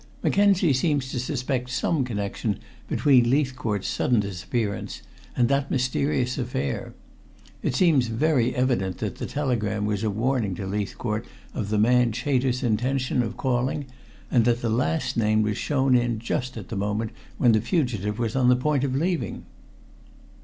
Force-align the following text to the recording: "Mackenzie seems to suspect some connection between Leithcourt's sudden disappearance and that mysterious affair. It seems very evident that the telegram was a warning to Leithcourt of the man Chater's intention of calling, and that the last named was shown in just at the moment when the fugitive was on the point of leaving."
"Mackenzie 0.23 0.73
seems 0.73 1.11
to 1.11 1.19
suspect 1.19 1.69
some 1.69 2.03
connection 2.03 2.57
between 2.87 3.29
Leithcourt's 3.29 3.87
sudden 3.87 4.19
disappearance 4.19 5.03
and 5.37 5.47
that 5.47 5.69
mysterious 5.69 6.39
affair. 6.39 6.95
It 7.61 7.75
seems 7.75 8.07
very 8.07 8.55
evident 8.55 8.97
that 8.97 9.17
the 9.17 9.27
telegram 9.27 9.85
was 9.85 10.03
a 10.03 10.09
warning 10.09 10.55
to 10.55 10.65
Leithcourt 10.65 11.27
of 11.53 11.69
the 11.69 11.77
man 11.77 12.13
Chater's 12.13 12.63
intention 12.63 13.21
of 13.21 13.37
calling, 13.37 13.85
and 14.31 14.43
that 14.45 14.61
the 14.63 14.69
last 14.71 15.17
named 15.17 15.43
was 15.43 15.59
shown 15.59 15.93
in 15.95 16.17
just 16.17 16.57
at 16.57 16.69
the 16.69 16.75
moment 16.75 17.11
when 17.37 17.51
the 17.51 17.61
fugitive 17.61 18.17
was 18.17 18.35
on 18.35 18.49
the 18.49 18.55
point 18.55 18.83
of 18.83 18.95
leaving." 18.95 19.45